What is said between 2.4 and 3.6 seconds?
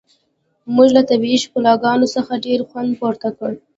ډیر خوند پورته کړ